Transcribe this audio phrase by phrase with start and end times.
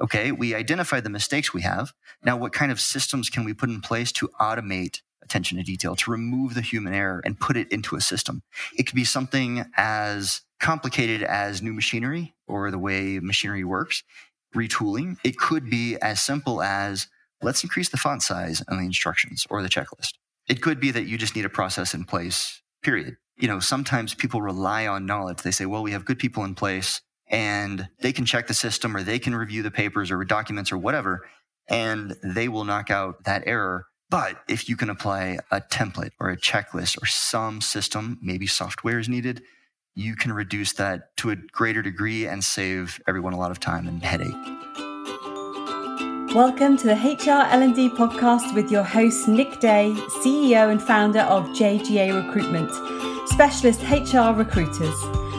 [0.00, 1.92] Okay, we identify the mistakes we have.
[2.24, 5.94] Now, what kind of systems can we put in place to automate attention to detail,
[5.96, 8.42] to remove the human error and put it into a system?
[8.76, 14.02] It could be something as complicated as new machinery or the way machinery works,
[14.54, 15.18] retooling.
[15.22, 17.08] It could be as simple as
[17.42, 20.14] let's increase the font size on the instructions or the checklist.
[20.48, 23.16] It could be that you just need a process in place, period.
[23.36, 25.42] You know, sometimes people rely on knowledge.
[25.42, 28.96] They say, well, we have good people in place and they can check the system
[28.96, 31.26] or they can review the papers or documents or whatever,
[31.68, 33.86] and they will knock out that error.
[34.10, 38.98] But if you can apply a template or a checklist or some system, maybe software
[38.98, 39.42] is needed,
[39.94, 43.86] you can reduce that to a greater degree and save everyone a lot of time
[43.86, 44.34] and headache.
[46.34, 49.92] Welcome to the HR L&D podcast with your host Nick Day,
[50.22, 52.70] CEO and founder of JGA Recruitment,
[53.28, 55.29] specialist HR recruiters.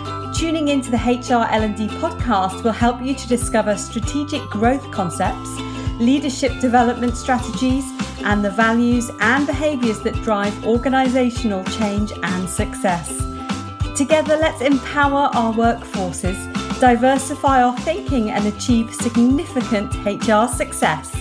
[0.42, 5.56] Tuning into the HR L&D podcast will help you to discover strategic growth concepts,
[6.00, 7.86] leadership development strategies,
[8.24, 13.24] and the values and behaviors that drive organizational change and success.
[13.96, 21.21] Together, let's empower our workforces diversify our thinking and achieve significant HR success.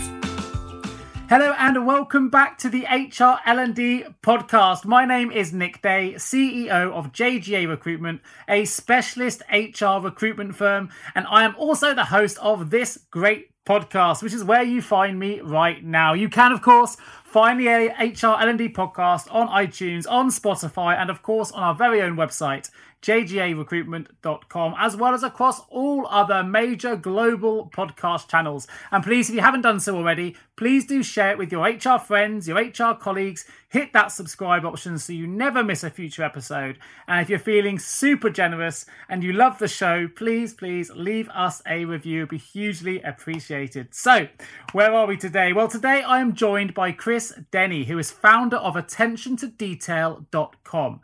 [1.31, 4.85] Hello and welcome back to the HR L&D podcast.
[4.85, 11.29] My name is Nick Day, CEO of JGA Recruitment, a specialist HR recruitment firm, and
[11.29, 15.39] I am also the host of this great podcast, which is where you find me
[15.39, 16.15] right now.
[16.15, 21.23] You can of course find the HR L&D podcast on iTunes, on Spotify, and of
[21.23, 22.71] course on our very own website
[23.03, 28.67] jgarecruitment.com, as well as across all other major global podcast channels.
[28.91, 31.99] And please, if you haven't done so already, please do share it with your HR
[31.99, 33.47] friends, your HR colleagues.
[33.71, 36.79] Hit that subscribe option so you never miss a future episode.
[37.07, 41.63] And if you're feeling super generous and you love the show, please, please leave us
[41.67, 42.21] a review.
[42.21, 43.95] It'd be hugely appreciated.
[43.95, 44.27] So,
[44.73, 45.53] where are we today?
[45.53, 51.01] Well, today I am joined by Chris Denny, who is founder of AttentionToDetail.com.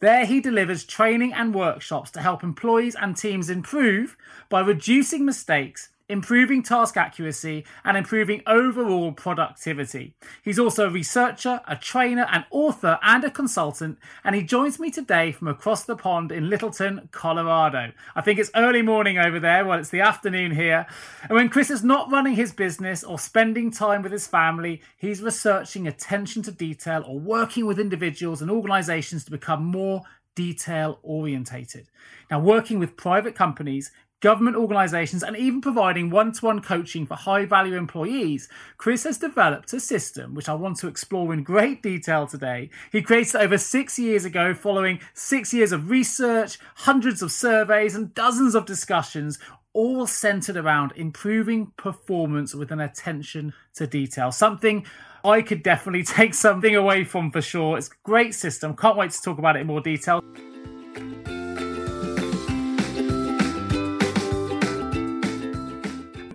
[0.00, 4.16] There, he delivers training and workshops to help employees and teams improve
[4.48, 10.14] by reducing mistakes improving task accuracy, and improving overall productivity.
[10.42, 14.90] He's also a researcher, a trainer, an author, and a consultant, and he joins me
[14.90, 17.92] today from across the pond in Littleton, Colorado.
[18.14, 20.86] I think it's early morning over there, well, it's the afternoon here.
[21.22, 25.22] And when Chris is not running his business or spending time with his family, he's
[25.22, 30.02] researching attention to detail or working with individuals and organizations to become more
[30.34, 31.88] detail orientated.
[32.30, 37.14] Now, working with private companies, government organisations, and even providing one to one coaching for
[37.14, 41.82] high value employees, Chris has developed a system which I want to explore in great
[41.82, 42.70] detail today.
[42.92, 47.94] He created it over six years ago, following six years of research, hundreds of surveys,
[47.94, 49.38] and dozens of discussions.
[49.72, 54.32] All centered around improving performance with an attention to detail.
[54.32, 54.84] Something
[55.24, 57.78] I could definitely take something away from for sure.
[57.78, 58.76] It's a great system.
[58.76, 60.24] Can't wait to talk about it in more detail.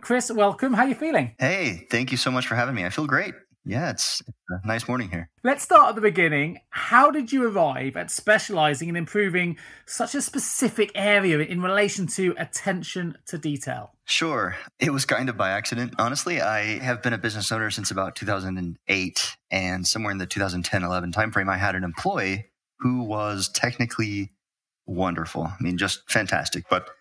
[0.05, 0.75] Chris, welcome.
[0.75, 1.33] How are you feeling?
[1.39, 2.85] Hey, thank you so much for having me.
[2.85, 3.33] I feel great.
[3.65, 4.21] Yeah, it's
[4.51, 5.31] uh, a nice morning here.
[5.43, 6.59] Let's start at the beginning.
[6.69, 9.57] How did you arrive at specializing and improving
[9.87, 13.93] such a specific area in relation to attention to detail?
[14.03, 14.55] Sure.
[14.77, 15.95] It was kind of by accident.
[15.97, 19.37] Honestly, I have been a business owner since about 2008.
[19.49, 24.33] And somewhere in the 2010 11 timeframe, I had an employee who was technically
[24.85, 25.45] wonderful.
[25.45, 26.65] I mean, just fantastic.
[26.69, 26.91] But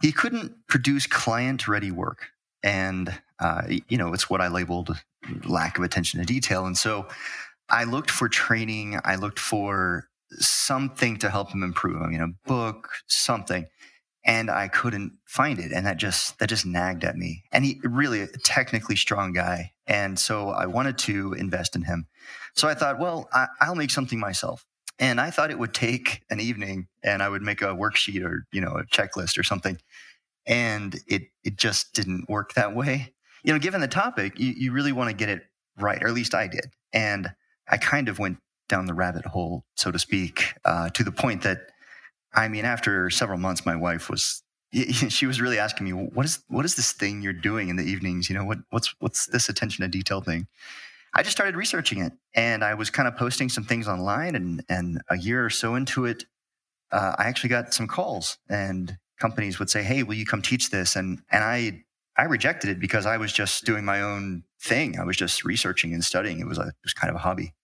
[0.00, 2.28] he couldn't produce client ready work.
[2.62, 4.96] And, uh, you know, it's what I labeled
[5.44, 6.66] lack of attention to detail.
[6.66, 7.08] And so
[7.68, 8.98] I looked for training.
[9.04, 12.02] I looked for something to help him improve.
[12.02, 13.66] I mean, a book, something.
[14.24, 15.72] And I couldn't find it.
[15.72, 17.44] And that just, that just nagged at me.
[17.52, 19.72] And he really a technically strong guy.
[19.86, 22.06] And so I wanted to invest in him.
[22.54, 24.66] So I thought, well, I, I'll make something myself.
[25.00, 28.46] And I thought it would take an evening and I would make a worksheet or,
[28.52, 29.78] you know, a checklist or something.
[30.46, 33.14] And it, it just didn't work that way.
[33.42, 35.46] You know, given the topic, you, you really want to get it
[35.78, 36.66] right, or at least I did.
[36.92, 37.30] And
[37.66, 38.38] I kind of went
[38.68, 41.70] down the rabbit hole, so to speak, uh, to the point that,
[42.34, 44.42] I mean, after several months, my wife was,
[44.72, 47.84] she was really asking me, what is, what is this thing you're doing in the
[47.84, 48.28] evenings?
[48.28, 50.46] You know, what, what's, what's this attention to detail thing?
[51.14, 54.34] I just started researching it and I was kind of posting some things online.
[54.34, 56.24] And, and a year or so into it,
[56.92, 60.70] uh, I actually got some calls and companies would say, Hey, will you come teach
[60.70, 60.96] this?
[60.96, 61.84] And, and I,
[62.16, 64.98] I rejected it because I was just doing my own thing.
[64.98, 66.40] I was just researching and studying.
[66.40, 67.54] It was a, it was kind of a hobby.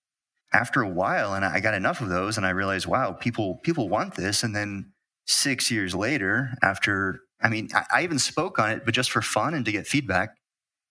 [0.52, 3.88] After a while, and I got enough of those, and I realized, wow, people people
[3.88, 4.42] want this.
[4.42, 4.92] And then
[5.26, 9.20] six years later, after I mean, I, I even spoke on it, but just for
[9.20, 10.30] fun and to get feedback.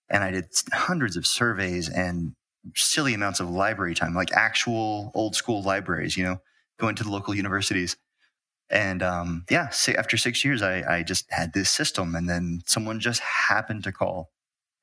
[0.10, 2.34] And I did hundreds of surveys and
[2.76, 6.38] silly amounts of library time, like actual old school libraries, you know,
[6.80, 7.98] going to the local universities.
[8.70, 12.16] And um, yeah, after six years, I, I just had this system.
[12.16, 14.32] And then someone just happened to call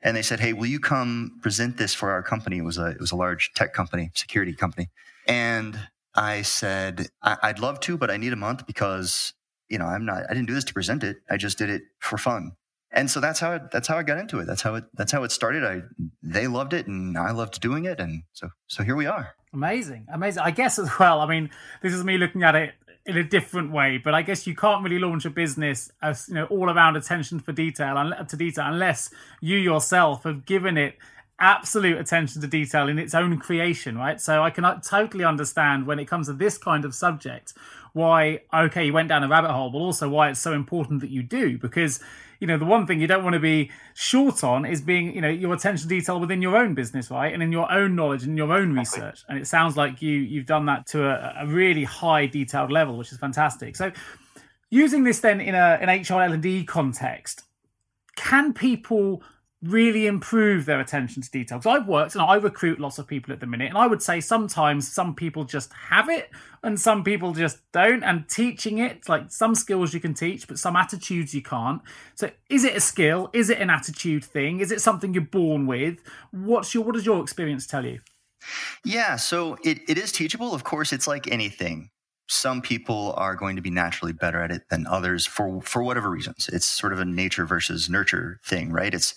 [0.02, 2.58] and they said, Hey, will you come present this for our company?
[2.58, 4.90] It was a, it was a large tech company, security company.
[5.26, 5.78] And
[6.14, 9.34] I said, I- I'd love to, but I need a month because,
[9.68, 11.18] you know, I'm not, I didn't do this to present it.
[11.30, 12.52] I just did it for fun
[12.92, 14.46] and so that's how it, that's how I got into it.
[14.46, 15.64] That's how it that's how it started.
[15.64, 15.82] I
[16.22, 19.34] they loved it and I loved doing it, and so so here we are.
[19.54, 20.42] Amazing, amazing.
[20.42, 21.20] I guess as well.
[21.20, 21.50] I mean,
[21.82, 22.74] this is me looking at it
[23.04, 26.34] in a different way, but I guess you can't really launch a business as you
[26.34, 29.10] know all around attention for detail to detail unless
[29.40, 30.96] you yourself have given it
[31.38, 34.20] absolute attention to detail in its own creation, right?
[34.20, 37.54] So I can uh, totally understand when it comes to this kind of subject
[37.94, 41.10] why okay you went down a rabbit hole, but also why it's so important that
[41.10, 42.00] you do because
[42.42, 45.20] you know the one thing you don't want to be short on is being you
[45.20, 47.32] know your attention to detail within your own business right?
[47.32, 49.22] And in your own knowledge and your own research.
[49.28, 52.96] And it sounds like you you've done that to a, a really high detailed level
[52.96, 53.76] which is fantastic.
[53.76, 53.92] So
[54.70, 57.44] using this then in a an hr l&d context
[58.16, 59.22] can people
[59.62, 61.58] really improve their attention to detail.
[61.58, 64.02] Because I've worked and I recruit lots of people at the minute, and I would
[64.02, 66.30] say sometimes some people just have it
[66.62, 68.02] and some people just don't.
[68.02, 71.80] And teaching it, like some skills you can teach, but some attitudes you can't.
[72.14, 73.30] So is it a skill?
[73.32, 74.60] Is it an attitude thing?
[74.60, 75.98] Is it something you're born with?
[76.30, 78.00] What's your what does your experience tell you?
[78.84, 80.52] Yeah, so it, it is teachable.
[80.52, 81.90] Of course, it's like anything
[82.32, 86.08] some people are going to be naturally better at it than others for for whatever
[86.08, 86.48] reasons.
[86.52, 88.94] It's sort of a nature versus nurture thing, right?
[88.94, 89.14] It's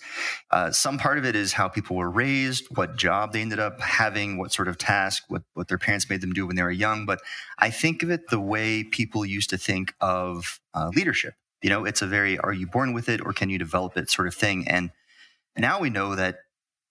[0.50, 3.80] uh, some part of it is how people were raised, what job they ended up
[3.80, 6.70] having, what sort of task, what what their parents made them do when they were
[6.70, 7.06] young.
[7.06, 7.20] But
[7.58, 11.34] I think of it the way people used to think of uh, leadership.
[11.62, 14.10] You know, it's a very are you born with it or can you develop it
[14.10, 14.68] sort of thing.
[14.68, 14.90] And
[15.56, 16.40] now we know that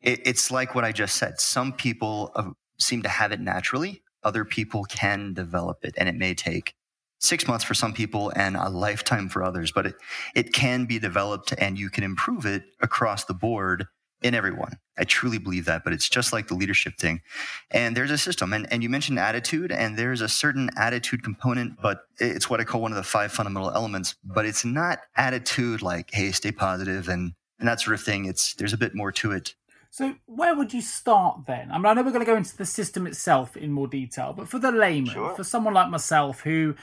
[0.01, 1.39] it, it's like what I just said.
[1.39, 2.49] Some people uh,
[2.79, 5.93] seem to have it naturally other people can develop it.
[5.97, 6.73] And it may take
[7.19, 9.95] six months for some people and a lifetime for others, but it,
[10.35, 13.87] it can be developed and you can improve it across the board
[14.21, 14.77] in everyone.
[14.97, 17.21] I truly believe that, but it's just like the leadership thing.
[17.69, 18.53] And there's a system.
[18.53, 22.63] And, and you mentioned attitude, and there's a certain attitude component, but it's what I
[22.63, 24.15] call one of the five fundamental elements.
[24.23, 28.25] But it's not attitude like, hey, stay positive and, and that sort of thing.
[28.25, 29.53] It's there's a bit more to it
[29.95, 31.71] so, where would you start then?
[31.71, 34.33] I mean, I know we're going to go into the system itself in more detail,
[34.35, 35.33] but for the layman, sure.
[35.33, 36.75] for someone like myself who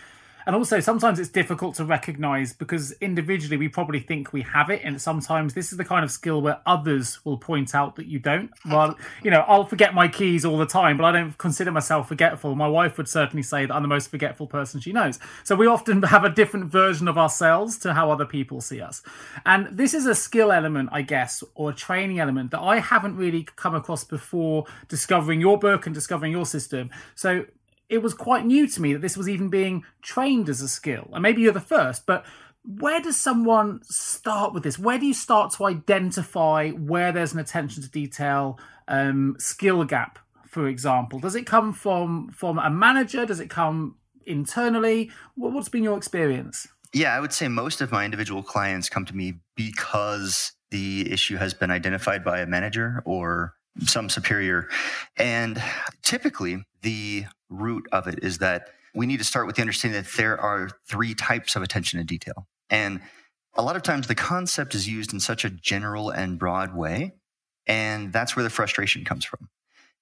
[0.46, 4.80] and also, sometimes it's difficult to recognize because individually we probably think we have it.
[4.84, 8.18] And sometimes this is the kind of skill where others will point out that you
[8.18, 8.50] don't.
[8.68, 12.08] Well, you know, I'll forget my keys all the time, but I don't consider myself
[12.08, 12.54] forgetful.
[12.54, 15.18] My wife would certainly say that I'm the most forgetful person she knows.
[15.44, 19.02] So we often have a different version of ourselves to how other people see us.
[19.46, 23.16] And this is a skill element, I guess, or a training element that I haven't
[23.16, 26.90] really come across before discovering your book and discovering your system.
[27.14, 27.44] So
[27.92, 31.10] it was quite new to me that this was even being trained as a skill.
[31.12, 32.24] And maybe you're the first, but
[32.64, 34.78] where does someone start with this?
[34.78, 38.58] Where do you start to identify where there's an attention to detail
[38.88, 40.18] um, skill gap,
[40.48, 41.18] for example?
[41.18, 43.26] Does it come from from a manager?
[43.26, 45.10] Does it come internally?
[45.34, 46.66] What's been your experience?
[46.94, 51.36] Yeah, I would say most of my individual clients come to me because the issue
[51.36, 54.68] has been identified by a manager or some superior.
[55.16, 55.62] And
[56.02, 60.10] typically, the root of it is that we need to start with the understanding that
[60.16, 62.46] there are three types of attention to detail.
[62.68, 63.00] And
[63.54, 67.12] a lot of times the concept is used in such a general and broad way.
[67.66, 69.48] And that's where the frustration comes from.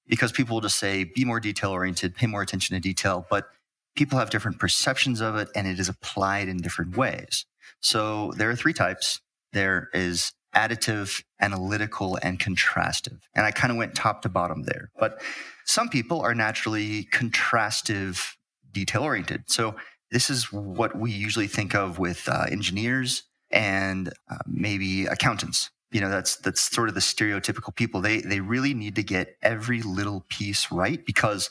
[0.06, 3.26] Because people will just say, be more detail oriented, pay more attention to detail.
[3.30, 3.48] But
[3.94, 7.46] people have different perceptions of it and it is applied in different ways.
[7.80, 9.20] So there are three types.
[9.52, 13.20] There is additive, analytical, and contrastive.
[13.34, 14.90] And I kind of went top to bottom there.
[14.98, 15.20] But
[15.64, 18.34] some people are naturally contrastive,
[18.72, 19.44] detail oriented.
[19.46, 19.76] So
[20.10, 25.70] this is what we usually think of with uh, engineers and uh, maybe accountants.
[25.92, 28.00] You know, that's that's sort of the stereotypical people.
[28.00, 31.50] They they really need to get every little piece right because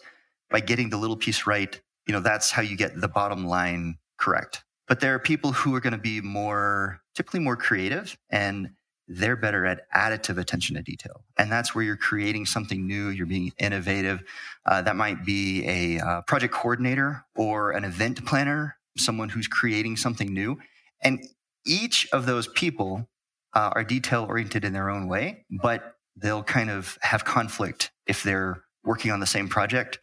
[0.50, 3.98] by getting the little piece right, you know, that's how you get the bottom line
[4.18, 4.64] correct.
[4.88, 8.72] But there are people who are going to be more typically more creative and
[9.10, 11.26] they're better at additive attention to detail.
[11.38, 14.24] And that's where you're creating something new, you're being innovative.
[14.66, 19.98] Uh, that might be a uh, project coordinator or an event planner, someone who's creating
[19.98, 20.60] something new.
[21.02, 21.26] And
[21.66, 23.10] each of those people
[23.56, 28.22] uh, are detail oriented in their own way, but they'll kind of have conflict if
[28.22, 30.00] they're working on the same project.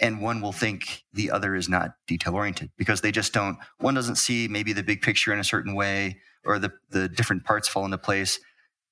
[0.00, 3.94] And one will think the other is not detail oriented because they just don't, one
[3.94, 7.68] doesn't see maybe the big picture in a certain way or the, the different parts
[7.68, 8.40] fall into place.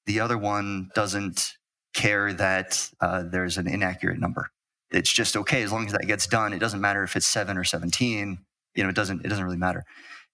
[0.07, 1.55] The other one doesn't
[1.95, 4.51] care that uh, there's an inaccurate number.
[4.91, 6.53] It's just okay as long as that gets done.
[6.53, 8.39] It doesn't matter if it's seven or 17.
[8.75, 9.85] You know, it doesn't, it doesn't really matter.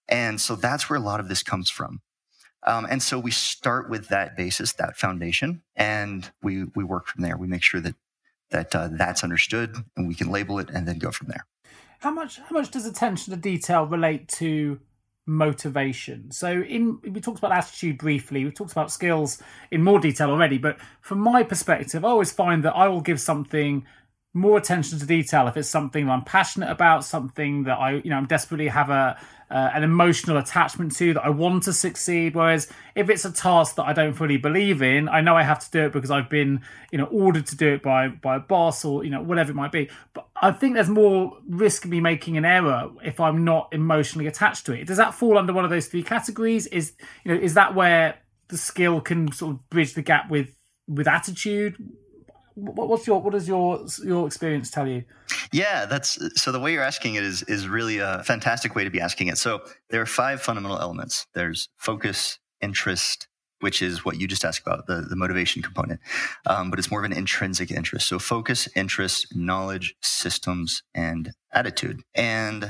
[0.09, 2.01] And so that's where a lot of this comes from.
[2.67, 7.23] Um, and so we start with that basis, that foundation, and we we work from
[7.23, 7.37] there.
[7.37, 7.95] We make sure that
[8.51, 11.47] that uh, that's understood, and we can label it, and then go from there.
[12.01, 14.81] How much how much does attention to detail relate to
[15.29, 16.31] motivation?
[16.33, 18.45] So, in we talked about attitude briefly.
[18.45, 20.59] We talked about skills in more detail already.
[20.59, 23.87] But from my perspective, I always find that I will give something
[24.35, 28.17] more attention to detail if it's something I'm passionate about, something that I, you know,
[28.17, 29.19] I'm desperately have a
[29.51, 32.35] uh, an emotional attachment to that I want to succeed.
[32.35, 35.59] Whereas if it's a task that I don't fully believe in, I know I have
[35.61, 36.61] to do it because I've been,
[36.93, 39.55] you know, ordered to do it by by a boss or you know whatever it
[39.55, 39.89] might be.
[40.13, 44.27] But I think there's more risk of me making an error if I'm not emotionally
[44.27, 44.87] attached to it.
[44.87, 46.67] Does that fall under one of those three categories?
[46.67, 46.93] Is
[47.25, 48.19] you know is that where
[48.49, 50.49] the skill can sort of bridge the gap with
[50.87, 51.77] with attitude?
[52.59, 55.05] What's your what does your your experience tell you?
[55.53, 58.91] Yeah that's so the way you're asking it is is really a fantastic way to
[58.91, 59.39] be asking it.
[59.39, 59.61] So
[59.91, 61.27] there are five fundamental elements.
[61.35, 63.29] There's focus interest
[63.61, 66.01] which is what you just asked about the, the motivation component.
[66.47, 68.07] Um, but it's more of an intrinsic interest.
[68.09, 72.03] So focus interest knowledge systems and attitude.
[72.15, 72.69] And uh,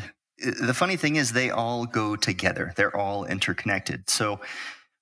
[0.63, 2.73] the funny thing is they all go together.
[2.77, 4.09] They're all interconnected.
[4.09, 4.41] So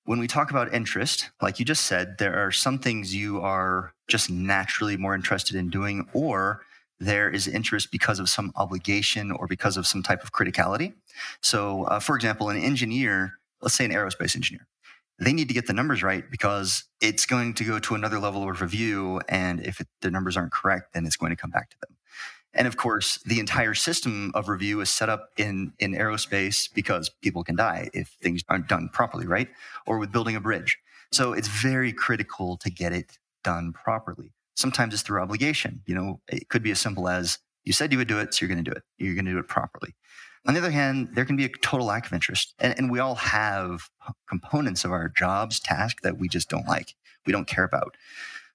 [0.06, 3.92] when we talk about interest, like you just said, there are some things you are
[4.08, 6.62] just naturally more interested in doing, or
[6.98, 10.94] there is interest because of some obligation or because of some type of criticality.
[11.42, 14.66] So, uh, for example, an engineer, let's say an aerospace engineer,
[15.18, 18.48] they need to get the numbers right because it's going to go to another level
[18.48, 19.20] of review.
[19.28, 21.96] And if it, the numbers aren't correct, then it's going to come back to them.
[22.56, 27.10] And of course, the entire system of review is set up in, in aerospace because
[27.22, 29.48] people can die if things aren't done properly, right?
[29.86, 30.78] Or with building a bridge.
[31.12, 34.32] So it's very critical to get it done properly.
[34.56, 35.82] Sometimes it's through obligation.
[35.86, 38.44] You know, it could be as simple as you said you would do it, so
[38.44, 38.82] you're going to do it.
[38.96, 39.94] You're going to do it properly.
[40.46, 42.54] On the other hand, there can be a total lack of interest.
[42.58, 43.90] And, and we all have
[44.28, 46.94] components of our jobs, task that we just don't like,
[47.26, 47.96] we don't care about.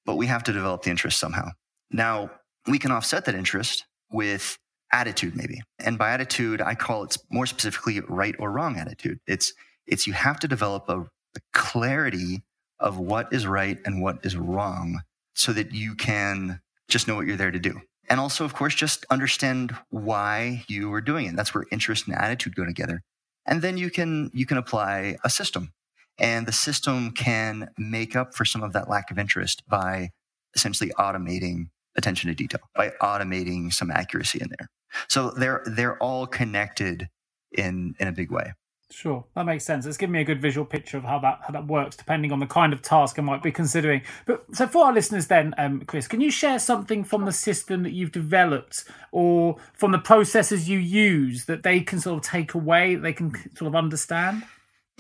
[0.05, 1.50] But we have to develop the interest somehow.
[1.91, 2.31] Now,
[2.67, 4.58] we can offset that interest with
[4.91, 5.62] attitude maybe.
[5.80, 9.20] And by attitude i call it more specifically right or wrong attitude.
[9.27, 9.53] It's
[9.88, 12.44] it's you have to develop a, a clarity
[12.80, 15.01] of what is right and what is wrong
[15.36, 17.80] so that you can just know what you're there to do.
[18.10, 21.36] And also of course just understand why you are doing it.
[21.36, 23.01] That's where interest and attitude go together.
[23.46, 25.72] And then you can you can apply a system.
[26.20, 30.12] And the system can make up for some of that lack of interest by
[30.56, 34.70] essentially automating attention to detail by automating some accuracy in there.
[35.08, 37.08] So they're they're all connected
[37.52, 38.54] in in a big way.
[38.92, 39.86] Sure, that makes sense.
[39.86, 42.40] It's giving me a good visual picture of how that how that works, depending on
[42.40, 44.02] the kind of task I might be considering.
[44.26, 47.84] But so for our listeners, then, um, Chris, can you share something from the system
[47.84, 48.84] that you've developed,
[49.14, 53.34] or from the processes you use that they can sort of take away, they can
[53.56, 54.44] sort of understand?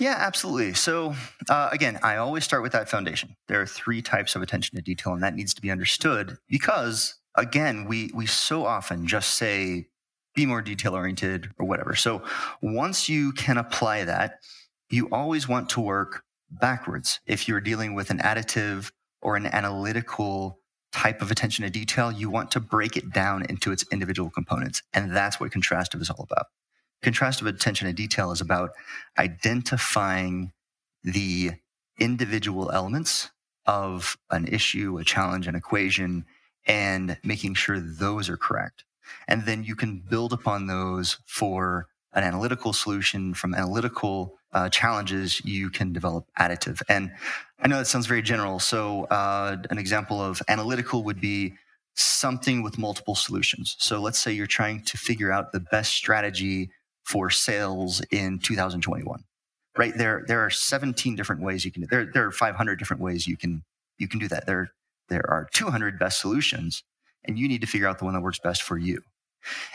[0.01, 0.73] Yeah, absolutely.
[0.73, 1.13] So,
[1.47, 3.35] uh, again, I always start with that foundation.
[3.47, 7.19] There are three types of attention to detail, and that needs to be understood because,
[7.37, 9.89] again, we we so often just say
[10.33, 11.93] be more detail oriented or whatever.
[11.93, 12.23] So,
[12.63, 14.39] once you can apply that,
[14.89, 17.19] you always want to work backwards.
[17.27, 18.91] If you're dealing with an additive
[19.21, 23.71] or an analytical type of attention to detail, you want to break it down into
[23.71, 26.47] its individual components, and that's what contrastive is all about.
[27.03, 28.71] Contrastive attention to detail is about
[29.17, 30.51] identifying
[31.03, 31.51] the
[31.99, 33.29] individual elements
[33.65, 36.25] of an issue, a challenge, an equation,
[36.67, 38.83] and making sure those are correct.
[39.27, 45.43] And then you can build upon those for an analytical solution from analytical uh, challenges,
[45.45, 46.81] you can develop additive.
[46.89, 47.11] And
[47.59, 48.59] I know that sounds very general.
[48.59, 51.53] So, uh, an example of analytical would be
[51.95, 53.75] something with multiple solutions.
[53.79, 56.71] So, let's say you're trying to figure out the best strategy
[57.11, 59.23] for sales in 2021
[59.77, 59.97] right?
[59.97, 63.37] There there are 17 different ways you can there there are 500 different ways you
[63.37, 63.63] can
[63.97, 64.45] you can do that.
[64.45, 64.71] There
[65.09, 66.83] there are 200 best solutions
[67.23, 69.01] and you need to figure out the one that works best for you.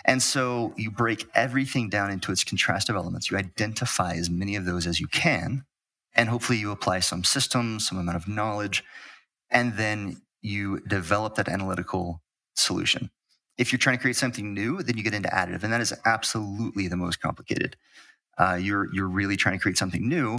[0.04, 3.30] And so you break everything down into its contrastive elements.
[3.30, 5.64] You identify as many of those as you can
[6.14, 8.84] and hopefully you apply some system some amount of knowledge
[9.50, 12.20] and then you develop that analytical
[12.54, 13.10] solution
[13.58, 15.94] if you're trying to create something new, then you get into additive, and that is
[16.04, 17.76] absolutely the most complicated.
[18.38, 20.38] Uh, you're you're really trying to create something new,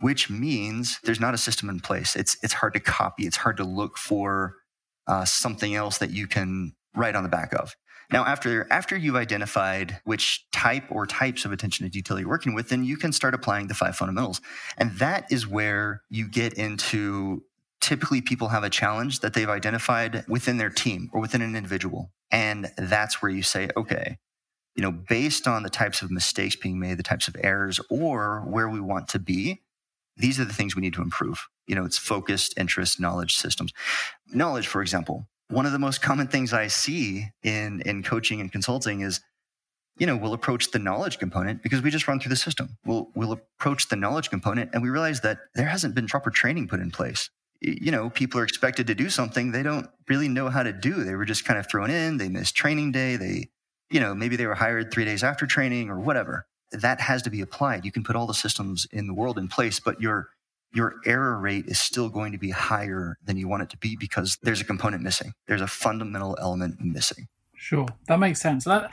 [0.00, 2.16] which means there's not a system in place.
[2.16, 3.26] It's it's hard to copy.
[3.26, 4.56] It's hard to look for
[5.06, 7.76] uh, something else that you can write on the back of.
[8.10, 12.54] Now, after after you've identified which type or types of attention to detail you're working
[12.54, 14.40] with, then you can start applying the five fundamentals.
[14.78, 17.42] And that is where you get into
[17.80, 22.10] typically people have a challenge that they've identified within their team or within an individual.
[22.30, 24.18] And that's where you say, okay,
[24.74, 28.44] you know, based on the types of mistakes being made, the types of errors, or
[28.46, 29.62] where we want to be,
[30.16, 31.48] these are the things we need to improve.
[31.66, 33.72] You know, it's focused, interest, knowledge systems.
[34.32, 38.52] Knowledge, for example, one of the most common things I see in in coaching and
[38.52, 39.20] consulting is,
[39.96, 42.76] you know, we'll approach the knowledge component because we just run through the system.
[42.84, 46.68] We'll we'll approach the knowledge component and we realize that there hasn't been proper training
[46.68, 47.30] put in place.
[47.60, 51.04] You know, people are expected to do something they don't really know how to do.
[51.04, 52.18] They were just kind of thrown in.
[52.18, 53.16] They missed training day.
[53.16, 53.50] They,
[53.90, 56.46] you know, maybe they were hired three days after training or whatever.
[56.70, 57.84] That has to be applied.
[57.84, 60.28] You can put all the systems in the world in place, but your
[60.74, 63.96] your error rate is still going to be higher than you want it to be
[63.96, 65.32] because there's a component missing.
[65.46, 67.28] There's a fundamental element missing.
[67.56, 68.64] Sure, that makes sense.
[68.64, 68.92] That,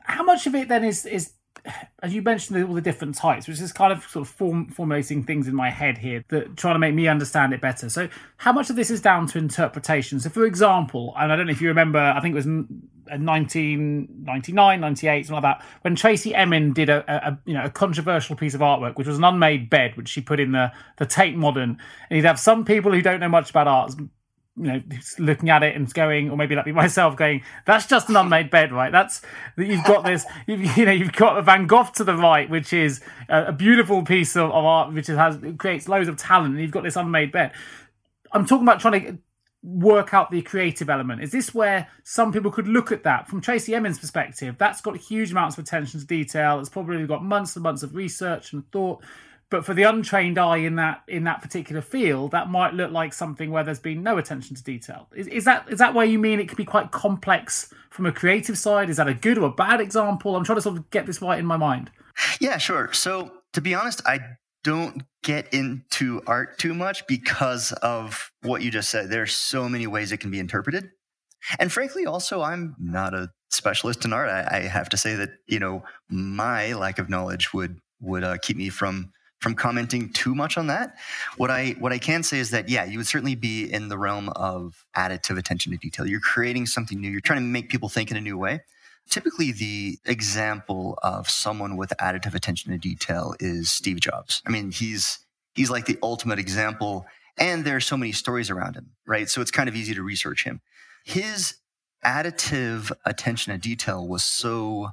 [0.00, 1.32] how much of it then is is
[2.02, 5.22] as you mentioned all the different types, which is kind of sort of form, formulating
[5.22, 7.88] things in my head here that trying to make me understand it better.
[7.88, 10.20] So, how much of this is down to interpretation?
[10.20, 14.78] So, for example, and I don't know if you remember, I think it was 1999,
[14.78, 18.36] uh, 98, something like that, when Tracey Emin did a, a, you know a controversial
[18.36, 21.36] piece of artwork, which was an unmade bed, which she put in the the Tate
[21.36, 21.78] Modern,
[22.10, 23.94] and you'd have some people who don't know much about art
[24.56, 24.82] you know
[25.18, 28.50] looking at it and going or maybe that be myself going that's just an unmade
[28.50, 28.92] bed right?
[28.92, 29.22] That's
[29.56, 33.00] you've got this you've, you know you've got van gogh to the right which is
[33.28, 36.70] a, a beautiful piece of, of art which has creates loads of talent and you've
[36.70, 37.52] got this unmade bed.
[38.32, 39.18] I'm talking about trying to
[39.62, 41.22] work out the creative element.
[41.22, 43.28] Is this where some people could look at that?
[43.28, 46.60] From tracey emin's perspective that's got huge amounts of attention to detail.
[46.60, 49.02] It's probably got months and months of research and thought
[49.52, 53.12] but for the untrained eye in that in that particular field, that might look like
[53.12, 55.08] something where there's been no attention to detail.
[55.14, 58.12] Is, is that is that where you mean it can be quite complex from a
[58.12, 58.88] creative side?
[58.88, 60.34] Is that a good or a bad example?
[60.36, 61.90] I'm trying to sort of get this right in my mind.
[62.40, 62.94] Yeah, sure.
[62.94, 64.20] So to be honest, I
[64.64, 69.10] don't get into art too much because of what you just said.
[69.10, 70.88] There's so many ways it can be interpreted.
[71.58, 74.30] And frankly, also, I'm not a specialist in art.
[74.30, 78.38] I, I have to say that, you know, my lack of knowledge would would uh,
[78.38, 80.96] keep me from from commenting too much on that.
[81.36, 83.98] What I what I can say is that yeah, you would certainly be in the
[83.98, 86.06] realm of additive attention to detail.
[86.06, 87.10] You're creating something new.
[87.10, 88.60] You're trying to make people think in a new way.
[89.10, 94.42] Typically, the example of someone with additive attention to detail is Steve Jobs.
[94.46, 95.18] I mean, he's
[95.54, 97.04] he's like the ultimate example,
[97.36, 99.28] and there are so many stories around him, right?
[99.28, 100.60] So it's kind of easy to research him.
[101.04, 101.56] His
[102.04, 104.92] additive attention to detail was so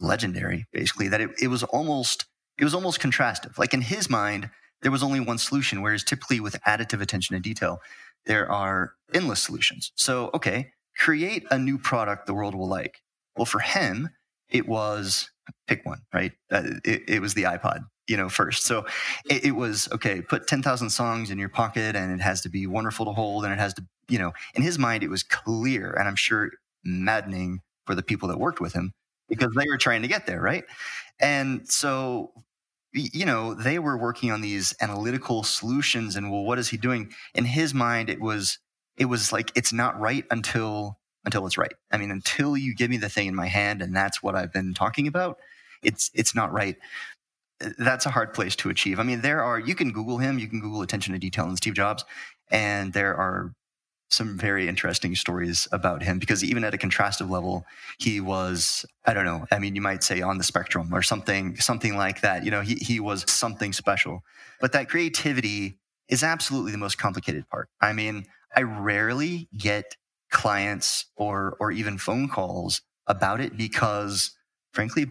[0.00, 2.26] legendary, basically, that it, it was almost
[2.58, 3.58] it was almost contrastive.
[3.58, 4.50] Like in his mind,
[4.82, 7.80] there was only one solution, whereas typically with additive attention to detail,
[8.26, 9.92] there are endless solutions.
[9.96, 13.00] So, okay, create a new product the world will like.
[13.36, 14.10] Well, for him,
[14.48, 15.30] it was
[15.66, 16.32] pick one, right?
[16.50, 18.64] Uh, it, it, was the iPod, you know, first.
[18.64, 18.86] So
[19.28, 22.66] it, it was okay, put 10,000 songs in your pocket and it has to be
[22.66, 25.90] wonderful to hold and it has to, you know, in his mind, it was clear
[25.98, 26.50] and I'm sure
[26.84, 28.92] maddening for the people that worked with him
[29.28, 30.64] because they were trying to get there, right?
[31.20, 32.32] And so,
[32.92, 37.12] you know, they were working on these analytical solutions and well, what is he doing?
[37.34, 38.58] In his mind, it was,
[38.96, 41.72] it was like, it's not right until, until it's right.
[41.90, 44.52] I mean, until you give me the thing in my hand and that's what I've
[44.52, 45.38] been talking about,
[45.82, 46.76] it's, it's not right.
[47.62, 49.00] Uh, that's a hard place to achieve.
[49.00, 51.56] I mean, there are, you can Google him, you can Google attention to detail and
[51.56, 52.04] Steve Jobs,
[52.50, 53.52] and there are
[54.14, 57.64] some very interesting stories about him because even at a contrastive level,
[57.98, 61.56] he was, I don't know, I mean, you might say on the spectrum or something,
[61.56, 62.44] something like that.
[62.44, 64.22] You know, he, he was something special.
[64.60, 67.68] But that creativity is absolutely the most complicated part.
[67.80, 69.96] I mean, I rarely get
[70.30, 74.32] clients or or even phone calls about it because
[74.72, 75.06] frankly,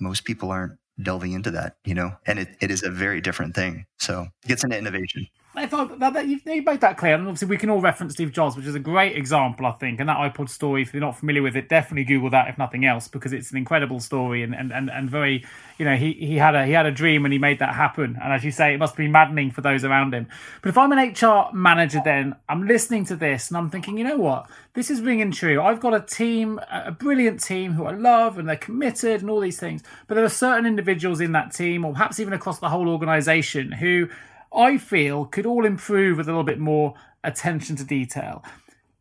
[0.00, 3.54] most people aren't delving into that, you know, and it, it is a very different
[3.54, 3.86] thing.
[3.98, 7.48] So it gets into innovation if I, that, you've, you've made that clear, and obviously
[7.48, 10.00] we can all reference Steve Jobs, which is a great example, I think.
[10.00, 12.84] And that iPod story, if you're not familiar with it, definitely Google that if nothing
[12.84, 15.44] else, because it's an incredible story and, and, and, and very,
[15.78, 18.18] you know, he, he had a he had a dream and he made that happen.
[18.22, 20.26] And as you say, it must be maddening for those around him.
[20.60, 24.04] But if I'm an HR manager, then I'm listening to this and I'm thinking, you
[24.04, 25.62] know what, this is ringing true.
[25.62, 29.40] I've got a team, a brilliant team who I love and they're committed and all
[29.40, 29.82] these things.
[30.08, 33.70] But there are certain individuals in that team, or perhaps even across the whole organisation,
[33.70, 34.08] who
[34.54, 38.44] I feel could all improve with a little bit more attention to detail.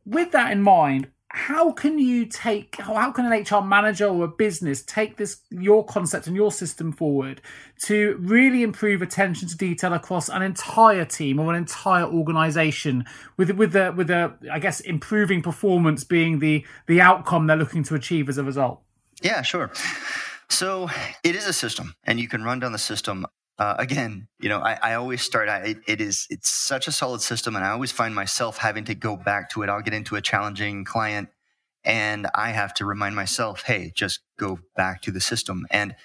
[0.05, 4.27] With that in mind, how can you take how can an hr manager or a
[4.27, 7.41] business take this your concept and your system forward
[7.81, 13.03] to really improve attention to detail across an entire team or an entire organization
[13.35, 17.81] with with the with the i guess improving performance being the the outcome they're looking
[17.81, 18.79] to achieve as a result
[19.23, 19.71] yeah sure
[20.49, 20.87] so
[21.23, 23.25] it is a system and you can run down the system
[23.59, 25.47] uh, again, you know, I, I always start.
[25.47, 28.85] I, it, it is it's such a solid system, and I always find myself having
[28.85, 29.69] to go back to it.
[29.69, 31.29] I'll get into a challenging client,
[31.83, 35.67] and I have to remind myself, hey, just go back to the system.
[35.69, 35.95] And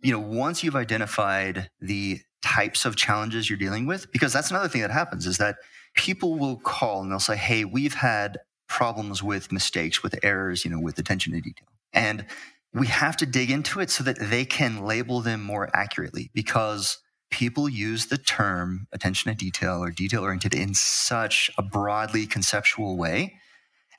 [0.00, 4.68] you know, once you've identified the types of challenges you're dealing with, because that's another
[4.68, 5.56] thing that happens is that
[5.94, 10.70] people will call and they'll say, hey, we've had problems with mistakes, with errors, you
[10.70, 12.26] know, with attention to detail, and
[12.74, 16.98] we have to dig into it so that they can label them more accurately because
[17.30, 22.96] people use the term attention to detail or detail oriented in such a broadly conceptual
[22.96, 23.34] way.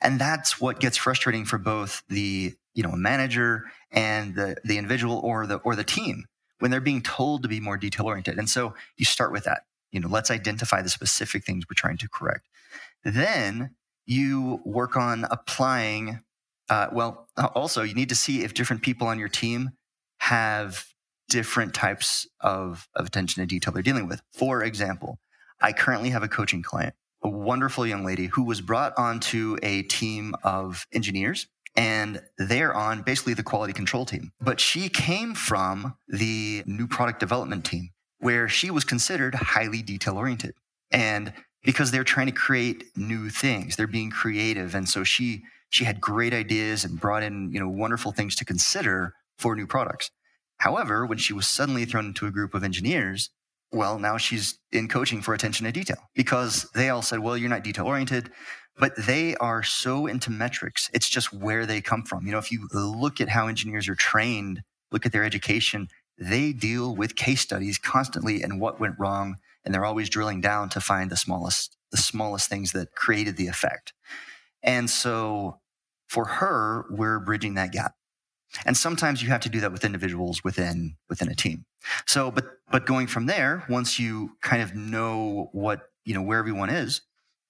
[0.00, 5.18] And that's what gets frustrating for both the you know manager and the the individual
[5.18, 6.24] or the or the team
[6.60, 9.62] when they're being told to be more detail oriented and so you start with that.
[9.92, 12.48] You know let's identify the specific things we're trying to correct.
[13.04, 13.74] Then
[14.06, 16.20] you work on applying
[16.70, 19.70] uh, well, uh, also, you need to see if different people on your team
[20.18, 20.86] have
[21.28, 24.22] different types of, of attention to detail they're dealing with.
[24.32, 25.18] For example,
[25.60, 29.82] I currently have a coaching client, a wonderful young lady who was brought onto a
[29.82, 34.32] team of engineers and they're on basically the quality control team.
[34.40, 40.16] But she came from the new product development team where she was considered highly detail
[40.16, 40.54] oriented.
[40.90, 41.32] And
[41.64, 44.74] because they're trying to create new things, they're being creative.
[44.74, 48.44] And so she she had great ideas and brought in, you know, wonderful things to
[48.44, 50.10] consider for new products.
[50.58, 53.30] However, when she was suddenly thrown into a group of engineers,
[53.72, 57.48] well, now she's in coaching for attention to detail because they all said, well, you're
[57.48, 58.30] not detail oriented,
[58.76, 60.90] but they are so into metrics.
[60.92, 62.26] It's just where they come from.
[62.26, 66.52] You know, if you look at how engineers are trained, look at their education, they
[66.52, 69.36] deal with case studies constantly and what went wrong.
[69.64, 73.46] And they're always drilling down to find the smallest, the smallest things that created the
[73.46, 73.92] effect.
[74.62, 75.59] And so
[76.10, 77.94] for her, we're bridging that gap.
[78.66, 81.64] And sometimes you have to do that with individuals within within a team.
[82.04, 86.40] So, but but going from there, once you kind of know what you know where
[86.40, 87.02] everyone is,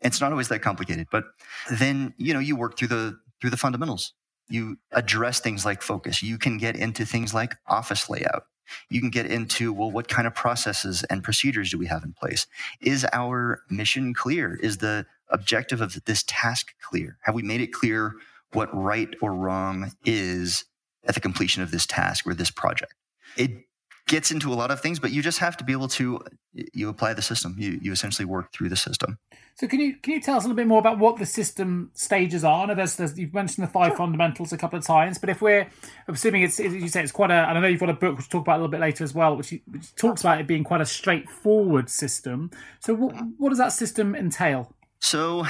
[0.03, 1.07] it's not always that complicated.
[1.11, 1.25] But
[1.71, 4.13] then you know you work through the through the fundamentals.
[4.51, 6.23] You address things like focus.
[6.23, 8.43] You can get into things like office layout.
[8.91, 12.13] You can get into well, what kind of processes and procedures do we have in
[12.13, 12.47] place?
[12.83, 14.57] Is our mission clear?
[14.57, 17.17] Is the objective of this task clear?
[17.23, 18.17] Have we made it clear
[18.53, 20.65] what right or wrong is
[21.07, 22.95] at the completion of this task or this project.
[23.37, 23.65] It
[24.11, 26.21] gets into a lot of things, but you just have to be able to
[26.53, 27.55] you apply the system.
[27.59, 29.19] You you essentially work through the system.
[29.55, 31.91] So can you can you tell us a little bit more about what the system
[31.95, 32.65] stages are?
[32.65, 33.99] I know there's, there's you've mentioned the five sure.
[33.99, 35.69] fundamentals a couple of times, but if we're
[36.09, 38.17] assuming it's as you say it's quite a and I know you've got a book
[38.17, 40.49] which we'll talk about a little bit later as well, which, which talks about it
[40.49, 42.51] being quite a straightforward system.
[42.81, 43.27] So what uh-huh.
[43.39, 44.75] what does that system entail?
[45.01, 45.47] So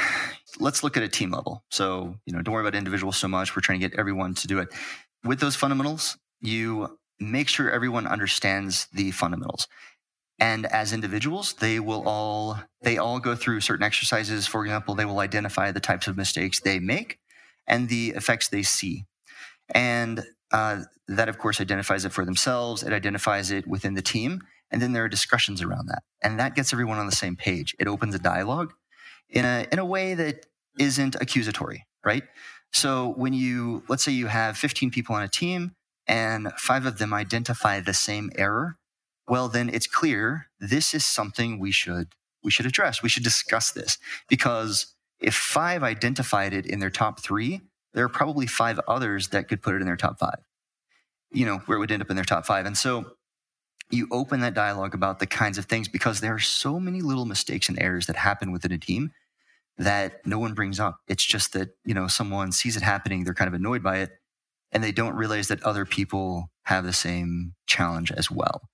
[0.58, 1.64] let's look at a team level.
[1.70, 3.54] So, you know, don't worry about individuals so much.
[3.54, 4.68] We're trying to get everyone to do it.
[5.24, 9.68] With those fundamentals, you make sure everyone understands the fundamentals.
[10.38, 14.46] And as individuals, they will all they all go through certain exercises.
[14.46, 17.18] For example, they will identify the types of mistakes they make
[17.66, 19.04] and the effects they see.
[19.74, 22.82] And uh, that, of course, identifies it for themselves.
[22.82, 24.40] It identifies it within the team.
[24.70, 26.02] And then there are discussions around that.
[26.22, 27.76] And that gets everyone on the same page.
[27.78, 28.72] It opens a dialogue
[29.30, 30.46] in a in a way that
[30.78, 32.24] isn't accusatory, right?
[32.72, 35.72] So when you let's say you have 15 people on a team
[36.06, 38.76] and five of them identify the same error,
[39.28, 42.08] well then it's clear this is something we should
[42.42, 43.02] we should address.
[43.02, 47.60] We should discuss this because if five identified it in their top 3,
[47.92, 50.34] there are probably five others that could put it in their top 5.
[51.32, 52.66] You know, where it would end up in their top 5.
[52.66, 53.12] And so
[53.90, 57.24] you open that dialogue about the kinds of things because there are so many little
[57.24, 59.12] mistakes and errors that happen within a team
[59.80, 61.00] that no one brings up.
[61.08, 64.10] It's just that, you know, someone sees it happening, they're kind of annoyed by it,
[64.72, 68.68] and they don't realize that other people have the same challenge as well.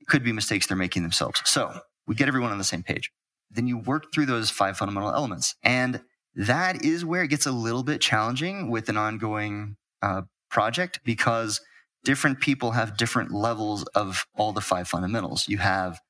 [0.00, 1.42] It could be mistakes they're making themselves.
[1.44, 3.10] So we get everyone on the same page.
[3.50, 5.56] Then you work through those five fundamental elements.
[5.64, 6.02] And
[6.36, 11.60] that is where it gets a little bit challenging with an ongoing uh, project because
[12.04, 15.48] different people have different levels of all the five fundamentals.
[15.48, 16.00] You have,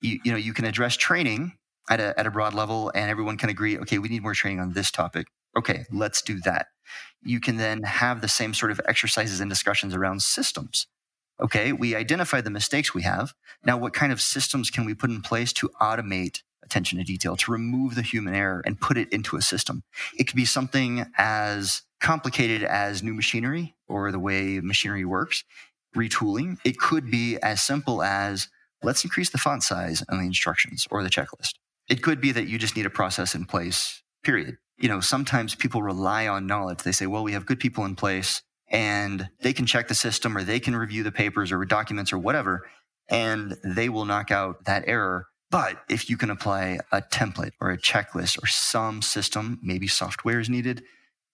[0.00, 1.52] you, you know, you can address training
[1.88, 4.60] at a, at a broad level and everyone can agree, okay, we need more training
[4.60, 5.26] on this topic.
[5.56, 6.68] Okay, let's do that.
[7.22, 10.86] You can then have the same sort of exercises and discussions around systems.
[11.40, 13.34] Okay, we identify the mistakes we have.
[13.64, 17.36] Now, what kind of systems can we put in place to automate attention to detail,
[17.36, 19.82] to remove the human error and put it into a system.
[20.18, 25.44] It could be something as complicated as new machinery or the way machinery works,
[25.96, 26.58] retooling.
[26.64, 28.48] It could be as simple as
[28.82, 31.54] let's increase the font size on the instructions or the checklist.
[31.88, 34.58] It could be that you just need a process in place, period.
[34.78, 36.78] You know, sometimes people rely on knowledge.
[36.78, 40.36] They say, well, we have good people in place and they can check the system
[40.36, 42.68] or they can review the papers or documents or whatever,
[43.08, 45.28] and they will knock out that error.
[45.50, 50.40] But if you can apply a template or a checklist or some system, maybe software
[50.40, 50.82] is needed,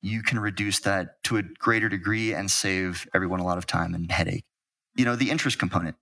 [0.02, 3.94] you can reduce that to a greater degree and save everyone a lot of time
[3.94, 4.44] and headache.
[4.94, 5.96] You know, the interest component.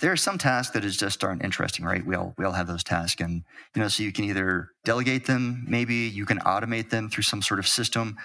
[0.00, 2.04] There are some tasks that is just aren't interesting, right?
[2.04, 3.42] We all we all have those tasks, and
[3.74, 7.40] you know, so you can either delegate them, maybe you can automate them through some
[7.42, 8.18] sort of system,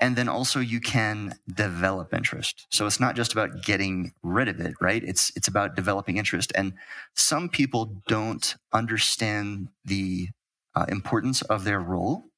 [0.00, 2.66] and then also you can develop interest.
[2.70, 5.02] So it's not just about getting rid of it, right?
[5.04, 6.72] It's it's about developing interest, and
[7.14, 10.28] some people don't understand the
[10.74, 12.28] uh, importance of their role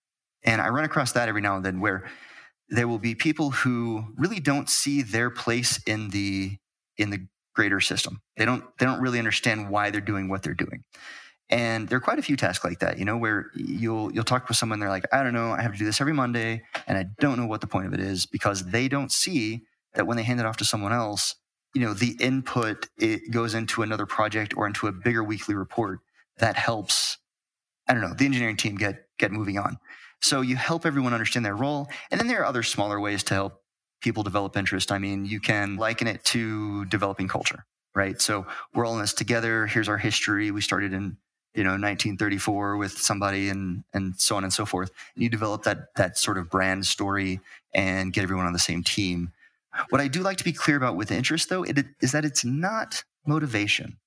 [0.42, 2.04] and I run across that every now and then where
[2.68, 6.56] there will be people who really don't see their place in the
[6.96, 7.26] in the
[7.60, 8.22] greater system.
[8.38, 10.82] They don't they don't really understand why they're doing what they're doing.
[11.50, 14.48] And there are quite a few tasks like that, you know, where you'll you'll talk
[14.48, 16.96] with someone, they're like, I don't know, I have to do this every Monday, and
[16.96, 20.16] I don't know what the point of it is because they don't see that when
[20.16, 21.34] they hand it off to someone else,
[21.74, 25.98] you know, the input it goes into another project or into a bigger weekly report
[26.38, 27.18] that helps,
[27.86, 29.76] I don't know, the engineering team get get moving on.
[30.22, 31.88] So you help everyone understand their role.
[32.10, 33.59] And then there are other smaller ways to help
[34.00, 34.92] people develop interest.
[34.92, 38.20] I mean, you can liken it to developing culture, right?
[38.20, 39.66] So we're all in this together.
[39.66, 40.50] Here's our history.
[40.50, 41.16] We started in,
[41.54, 44.90] you know, 1934 with somebody and, and so on and so forth.
[45.14, 47.40] And you develop that, that sort of brand story
[47.74, 49.32] and get everyone on the same team.
[49.90, 52.44] What I do like to be clear about with interest though, it, is that it's
[52.44, 53.98] not motivation.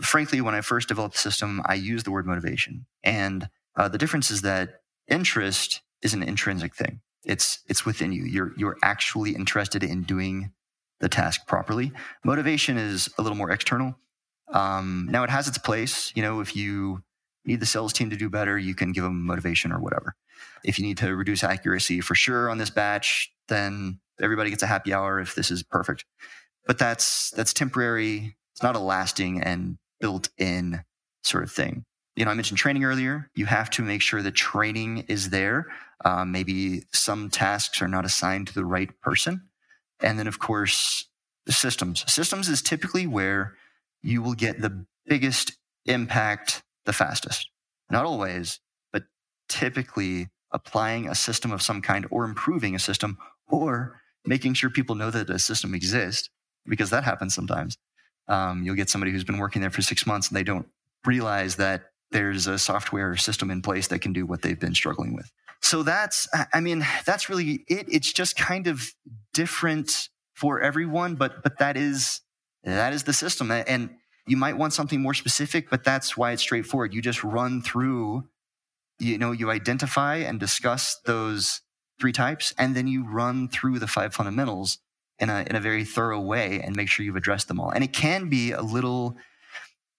[0.00, 2.86] Frankly, when I first developed the system, I used the word motivation.
[3.02, 7.00] And uh, the difference is that interest is an intrinsic thing.
[7.26, 8.24] It's it's within you.
[8.24, 10.52] You're you're actually interested in doing
[11.00, 11.92] the task properly.
[12.24, 13.96] Motivation is a little more external.
[14.52, 16.12] Um, now it has its place.
[16.14, 17.02] You know, if you
[17.44, 20.14] need the sales team to do better, you can give them motivation or whatever.
[20.64, 24.66] If you need to reduce accuracy for sure on this batch, then everybody gets a
[24.68, 26.04] happy hour if this is perfect.
[26.66, 28.36] But that's that's temporary.
[28.52, 30.84] It's not a lasting and built in
[31.22, 31.84] sort of thing
[32.16, 33.30] you know, I mentioned training earlier.
[33.34, 35.66] You have to make sure the training is there.
[36.04, 39.48] Um, maybe some tasks are not assigned to the right person.
[40.00, 41.08] And then, of course,
[41.46, 42.04] the systems.
[42.12, 43.56] Systems is typically where
[44.02, 45.52] you will get the biggest
[45.86, 47.50] impact the fastest.
[47.90, 48.60] Not always,
[48.92, 49.04] but
[49.48, 54.94] typically applying a system of some kind or improving a system or making sure people
[54.94, 56.30] know that a system exists
[56.66, 57.78] because that happens sometimes.
[58.28, 60.66] Um, you'll get somebody who's been working there for six months and they don't
[61.04, 65.14] realize that there's a software system in place that can do what they've been struggling
[65.14, 65.30] with.
[65.66, 67.86] So that's, I mean, that's really it.
[67.88, 68.94] It's just kind of
[69.34, 72.20] different for everyone, but, but that is,
[72.62, 73.50] that is the system.
[73.50, 73.90] And
[74.28, 76.94] you might want something more specific, but that's why it's straightforward.
[76.94, 78.28] You just run through,
[79.00, 81.62] you know, you identify and discuss those
[81.98, 84.78] three types, and then you run through the five fundamentals
[85.18, 87.70] in a, in a very thorough way and make sure you've addressed them all.
[87.70, 89.16] And it can be a little,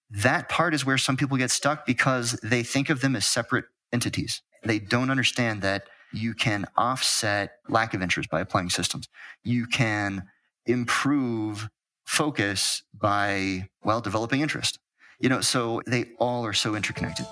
[0.08, 3.66] that part is where some people get stuck because they think of them as separate
[3.92, 4.40] entities.
[4.68, 9.08] They don't understand that you can offset lack of interest by applying systems.
[9.42, 10.24] You can
[10.66, 11.70] improve
[12.04, 14.78] focus by, well, developing interest.
[15.20, 17.24] You know, so they all are so interconnected.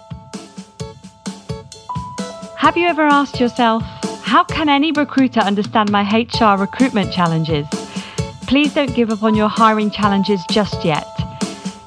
[2.56, 3.82] Have you ever asked yourself,
[4.22, 7.66] how can any recruiter understand my HR recruitment challenges?
[8.46, 11.06] Please don't give up on your hiring challenges just yet.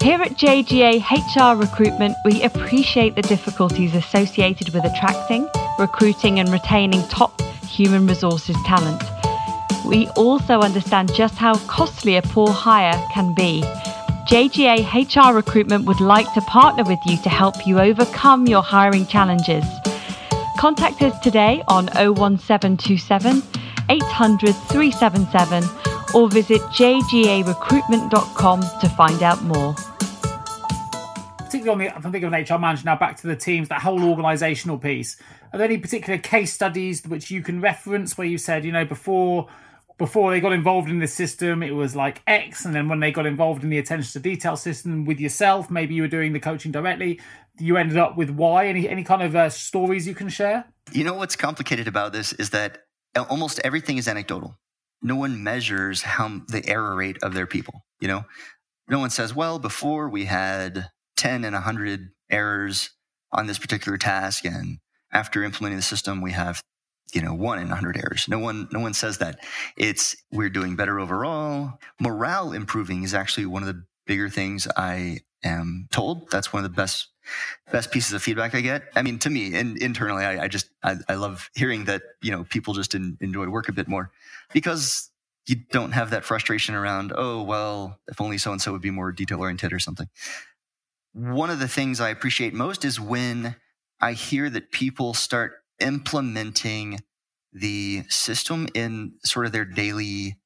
[0.01, 5.45] Here at JGA HR Recruitment, we appreciate the difficulties associated with attracting,
[5.77, 9.03] recruiting, and retaining top human resources talent.
[9.85, 13.61] We also understand just how costly a poor hire can be.
[14.29, 19.05] JGA HR Recruitment would like to partner with you to help you overcome your hiring
[19.05, 19.65] challenges.
[20.57, 23.43] Contact us today on 01727
[23.89, 25.63] 800 377
[26.15, 29.75] or visit jgarecruitment.com to find out more
[31.49, 33.81] particularly on the, I'm thinking of an HR manager now, back to the teams, that
[33.81, 35.17] whole organisational piece.
[35.51, 38.85] Are there any particular case studies which you can reference where you said, you know,
[38.85, 39.49] before
[39.97, 43.11] before they got involved in the system, it was like X, and then when they
[43.11, 46.39] got involved in the attention to detail system with yourself, maybe you were doing the
[46.39, 47.19] coaching directly,
[47.59, 48.67] you ended up with Y.
[48.67, 50.65] Any any kind of uh, stories you can share?
[50.93, 52.83] You know what's complicated about this is that
[53.29, 54.57] almost everything is anecdotal.
[55.01, 57.83] No one measures how the error rate of their people.
[57.99, 58.25] You know,
[58.87, 62.91] no one says, well, before we had 10 and 100 errors
[63.31, 64.45] on this particular task.
[64.45, 64.79] And
[65.11, 66.61] after implementing the system, we have
[67.13, 68.25] you know one in 100 errors.
[68.27, 69.39] No one no one says that.
[69.75, 71.79] It's we're doing better overall.
[71.99, 76.31] Morale improving is actually one of the bigger things i am told.
[76.31, 77.09] That's one of the best
[77.71, 78.83] best pieces of feedback i get.
[78.95, 82.31] I mean to me and internally i, I just I, I, love hearing that you
[82.31, 84.09] know people just in, enjoy work a bit more
[84.51, 85.11] because
[85.47, 88.89] you don't have that frustration around oh well if only so and so would be
[88.89, 90.07] more detail oriented or something
[91.13, 93.55] one of the things i appreciate most is when
[93.99, 96.99] i hear that people start implementing
[97.53, 100.37] the system in sort of their daily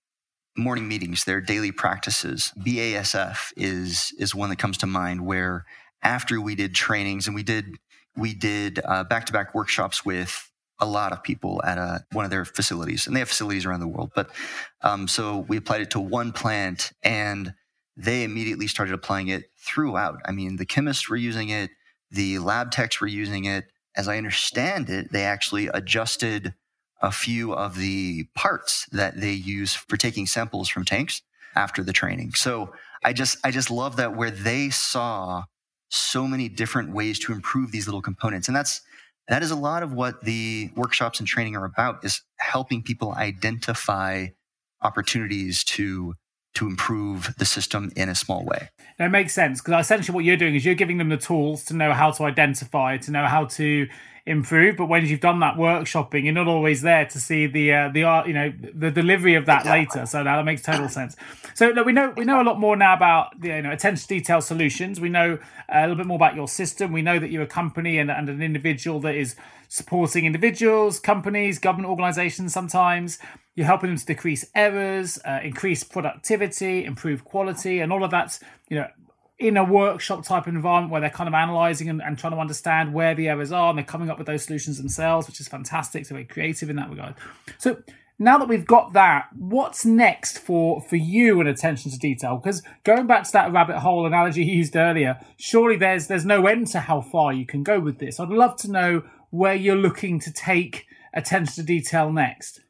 [0.58, 2.54] morning meetings, their daily practices.
[2.60, 5.65] BASF is is one that comes to mind where
[6.02, 7.65] after we did trainings and we did
[8.15, 10.49] we did back to back workshops with
[10.80, 13.80] a lot of people at a, one of their facilities, and they have facilities around
[13.80, 14.12] the world.
[14.15, 14.30] But
[14.82, 17.54] um, so we applied it to one plant, and
[17.95, 20.19] they immediately started applying it throughout.
[20.25, 21.71] I mean, the chemists were using it,
[22.12, 26.53] the lab techs were using it, as I understand it, they actually adjusted
[27.01, 31.21] a few of the parts that they use for taking samples from tanks
[31.56, 32.34] after the training.
[32.34, 35.43] So I just I just love that where they saw
[35.89, 38.47] so many different ways to improve these little components.
[38.47, 38.82] And that's
[39.27, 43.13] that is a lot of what the workshops and training are about is helping people
[43.13, 44.27] identify
[44.82, 46.15] opportunities to
[46.56, 48.70] to improve the system in a small way.
[49.00, 51.74] That makes sense because essentially what you're doing is you're giving them the tools to
[51.74, 53.88] know how to identify, to know how to
[54.26, 54.78] improve.
[54.78, 58.04] But when you've done that workshopping, you're not always there to see the uh, the
[58.04, 60.06] art, you know, the delivery of that later.
[60.06, 61.16] So now that makes total sense.
[61.54, 64.02] So look, we know we know a lot more now about the you know attention
[64.02, 65.00] to detail solutions.
[65.00, 66.92] We know a little bit more about your system.
[66.92, 69.36] We know that you're a company and, and an individual that is
[69.68, 73.20] supporting individuals, companies, government organizations sometimes.
[73.56, 78.40] You're helping them to decrease errors, uh, increase productivity, improve quality, and all of that's
[78.70, 78.88] you know
[79.43, 82.93] in a workshop type environment where they're kind of analyzing and, and, trying to understand
[82.93, 86.06] where the errors are and they're coming up with those solutions themselves, which is fantastic.
[86.06, 87.15] So very creative in that regard.
[87.58, 87.77] So
[88.17, 92.38] now that we've got that, what's next for for you and attention to detail?
[92.38, 96.47] Because going back to that rabbit hole analogy you used earlier, surely there's there's no
[96.47, 98.19] end to how far you can go with this.
[98.19, 102.62] I'd love to know where you're looking to take attention to detail next.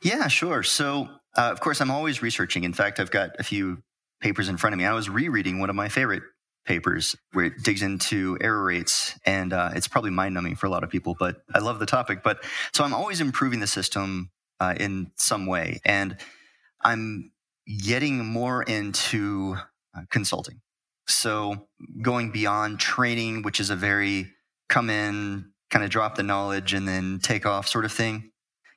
[0.00, 0.62] Yeah, sure.
[0.62, 2.64] So, uh, of course, I'm always researching.
[2.64, 3.82] In fact, I've got a few
[4.20, 4.84] papers in front of me.
[4.84, 6.22] I was rereading one of my favorite
[6.68, 10.70] papers where it digs into error rates and uh, it's probably mind numbing for a
[10.70, 14.30] lot of people but i love the topic but so i'm always improving the system
[14.60, 16.18] uh, in some way and
[16.84, 17.32] i'm
[17.82, 19.56] getting more into
[19.96, 20.60] uh, consulting
[21.06, 21.68] so
[22.02, 24.30] going beyond training which is a very
[24.68, 28.30] come in kind of drop the knowledge and then take off sort of thing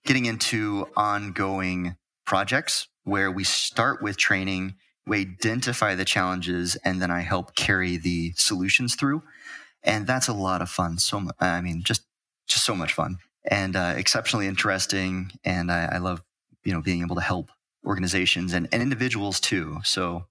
[0.05, 4.73] getting into ongoing projects where we start with training
[5.07, 9.23] we identify the challenges and then I help carry the solutions through.
[9.83, 10.99] And that's a lot of fun.
[10.99, 12.03] So, I mean, just,
[12.47, 15.31] just so much fun and uh, exceptionally interesting.
[15.43, 16.21] And I, I, love,
[16.63, 17.49] you know, being able to help
[17.85, 19.79] organizations and, and individuals too.
[19.83, 20.25] So,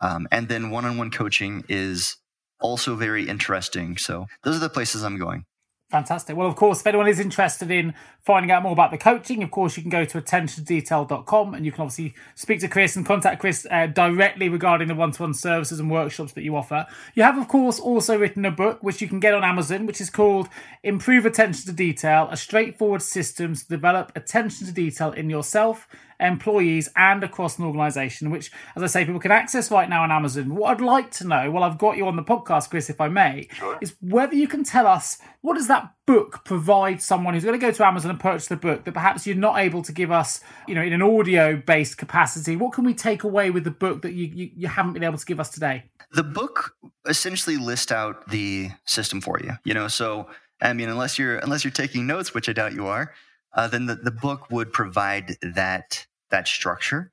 [0.00, 2.16] um, and then one-on-one coaching is
[2.60, 3.96] also very interesting.
[3.96, 5.44] So those are the places I'm going.
[5.88, 6.36] Fantastic.
[6.36, 7.94] Well, of course, if anyone is interested in
[8.24, 11.70] finding out more about the coaching, of course, you can go to attentiondetail.com and you
[11.70, 15.32] can obviously speak to Chris and contact Chris uh, directly regarding the one to one
[15.32, 16.86] services and workshops that you offer.
[17.14, 20.00] You have, of course, also written a book which you can get on Amazon, which
[20.00, 20.48] is called
[20.82, 25.86] Improve Attention to Detail A Straightforward System to Develop Attention to Detail in Yourself
[26.20, 30.10] employees and across an organization, which, as I say, people can access right now on
[30.10, 30.54] Amazon.
[30.54, 33.08] What I'd like to know, while I've got you on the podcast, Chris, if I
[33.08, 33.78] may, sure.
[33.80, 37.64] is whether you can tell us what does that book provide someone who's going to
[37.64, 40.40] go to Amazon and purchase the book that perhaps you're not able to give us,
[40.66, 42.56] you know, in an audio based capacity?
[42.56, 45.18] What can we take away with the book that you, you, you haven't been able
[45.18, 45.84] to give us today?
[46.12, 46.74] The book
[47.06, 50.28] essentially lists out the system for you, you know, so
[50.60, 53.12] I mean, unless you're unless you're taking notes, which I doubt you are,
[53.56, 57.10] uh, then the, the book would provide that that structure.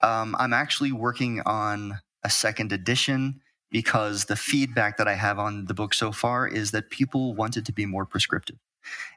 [0.00, 5.66] Um, I'm actually working on a second edition because the feedback that I have on
[5.66, 8.56] the book so far is that people want it to be more prescriptive.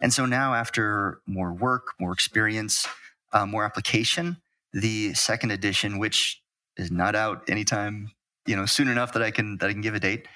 [0.02, 2.88] And so now, after more work, more experience,
[3.34, 4.38] uh, more application,
[4.74, 6.42] the second edition, which
[6.78, 8.12] is not out anytime
[8.46, 10.28] you know soon enough that I can that I can give a date,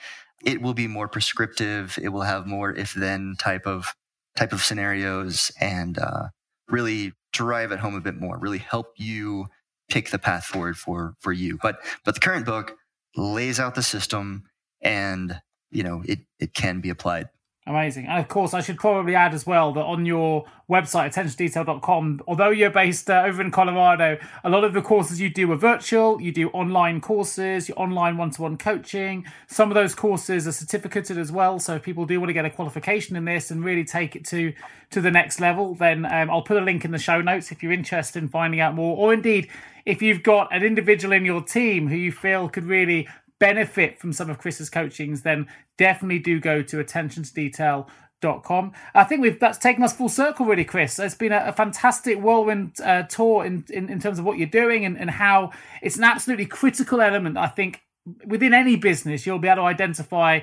[0.43, 1.99] it will be more prescriptive.
[2.02, 3.93] It will have more if then type of
[4.36, 6.28] type of scenarios and uh,
[6.70, 9.48] really drive it home a bit more, really help you
[9.89, 11.58] pick the path forward for for you.
[11.62, 12.76] But but the current book
[13.15, 14.44] lays out the system
[14.82, 17.30] and you know it it can be applied
[17.70, 18.08] Amazing.
[18.08, 22.50] And of course, I should probably add as well that on your website, attentiondetail.com, although
[22.50, 26.20] you're based uh, over in Colorado, a lot of the courses you do are virtual.
[26.20, 29.24] You do online courses, your online one to one coaching.
[29.46, 31.60] Some of those courses are certificated as well.
[31.60, 34.26] So if people do want to get a qualification in this and really take it
[34.30, 34.52] to,
[34.90, 37.62] to the next level, then um, I'll put a link in the show notes if
[37.62, 38.98] you're interested in finding out more.
[38.98, 39.48] Or indeed,
[39.86, 43.08] if you've got an individual in your team who you feel could really
[43.40, 47.90] benefit from some of Chris's coachings, then definitely do go to attention to detail
[48.21, 48.73] dot com.
[48.94, 51.00] I think we've that's taken us full circle, really, Chris.
[51.00, 54.48] It's been a, a fantastic whirlwind uh, tour in, in, in terms of what you're
[54.48, 57.37] doing and, and how it's an absolutely critical element.
[57.37, 57.81] I think
[58.25, 60.42] within any business, you'll be able to identify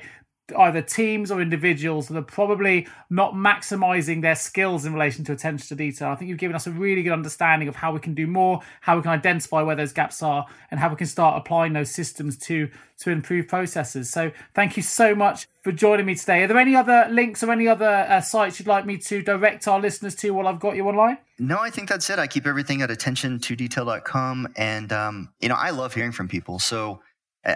[0.56, 5.66] either teams or individuals that are probably not maximizing their skills in relation to attention
[5.68, 6.08] to detail.
[6.08, 8.60] I think you've given us a really good understanding of how we can do more,
[8.80, 11.90] how we can identify where those gaps are, and how we can start applying those
[11.90, 12.68] systems to
[12.98, 14.10] to improve processes.
[14.10, 16.44] So, thank you so much for joining me today.
[16.44, 19.68] Are there any other links or any other uh, sites you'd like me to direct
[19.68, 21.18] our listeners to while I've got you online?
[21.38, 22.18] No, I think that's it.
[22.18, 24.48] I keep everything at attention to detail.com.
[24.56, 26.58] And, um, you know, I love hearing from people.
[26.58, 27.02] So,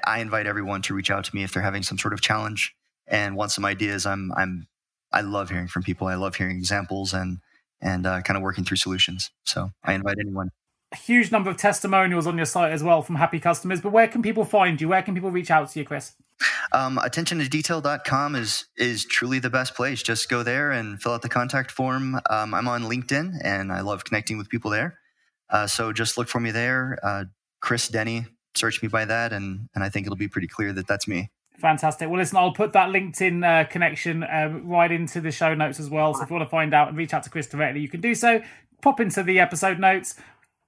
[0.05, 2.77] I invite everyone to reach out to me if they're having some sort of challenge
[3.11, 4.07] and want some ideas.
[4.07, 4.67] I'm I'm
[5.13, 6.07] I love hearing from people.
[6.07, 7.41] I love hearing examples and
[7.83, 9.31] and uh, kind of working through solutions.
[9.45, 10.51] So I invite anyone.
[10.93, 13.81] A huge number of testimonials on your site as well from happy customers.
[13.81, 14.89] But where can people find you?
[14.89, 16.15] Where can people reach out to you, Chris?
[16.73, 20.03] Um, attention to detail.com is is truly the best place.
[20.03, 22.17] Just go there and fill out the contact form.
[22.31, 24.99] Um, I'm on LinkedIn and I love connecting with people there.
[25.51, 26.99] Uh, so just look for me there.
[27.03, 27.25] Uh,
[27.61, 30.87] Chris Denny, search me by that, and and I think it'll be pretty clear that
[30.87, 31.31] that's me.
[31.61, 32.09] Fantastic.
[32.09, 35.91] Well, listen, I'll put that LinkedIn uh, connection uh, right into the show notes as
[35.91, 36.15] well.
[36.15, 38.01] So if you want to find out and reach out to Chris directly, you can
[38.01, 38.41] do so.
[38.81, 40.15] Pop into the episode notes,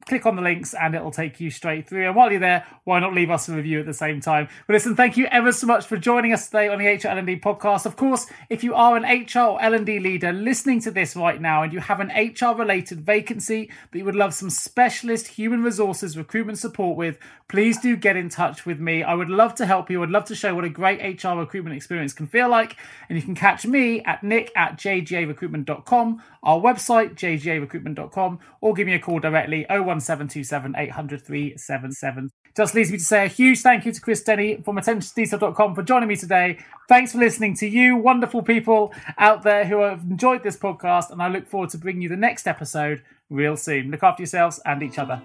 [0.06, 2.06] click on the links and it'll take you straight through.
[2.06, 4.48] And while you're there, why not leave us a review at the same time?
[4.66, 7.40] But listen, thank you ever so much for joining us today on the HR L&D
[7.40, 7.86] podcast.
[7.86, 11.62] Of course, if you are an HR or L&D leader listening to this right now
[11.62, 16.16] and you have an HR related vacancy that you would love some specialist human resources
[16.16, 19.02] recruitment support with, please do get in touch with me.
[19.02, 20.02] I would love to help you.
[20.02, 22.76] I'd love to show what a great HR recruitment experience can feel like.
[23.08, 28.94] And you can catch me at nick at jgarecruitment.com, our website, jgarecruitment.com, or give me
[28.94, 32.30] a call directly oh 01727 800 377.
[32.56, 35.82] Just leaves me to say a huge thank you to Chris Denny from attentiondetail.com for
[35.82, 36.58] joining me today.
[36.88, 41.22] Thanks for listening to you, wonderful people out there who have enjoyed this podcast, and
[41.22, 43.90] I look forward to bringing you the next episode real soon.
[43.90, 45.22] Look after yourselves and each other.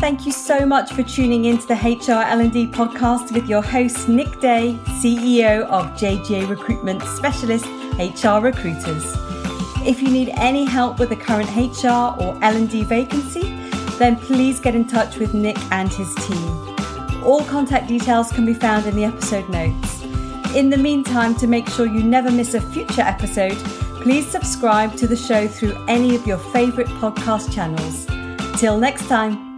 [0.00, 4.40] Thank you so much for tuning into the HR L&D podcast with your host Nick
[4.40, 7.66] Day, CEO of JGA Recruitment Specialist
[7.98, 9.39] HR Recruiters.
[9.84, 13.56] If you need any help with a current HR or L&D vacancy,
[13.98, 17.24] then please get in touch with Nick and his team.
[17.24, 20.02] All contact details can be found in the episode notes.
[20.54, 23.56] In the meantime, to make sure you never miss a future episode,
[24.02, 28.06] please subscribe to the show through any of your favourite podcast channels.
[28.60, 29.49] Till next time.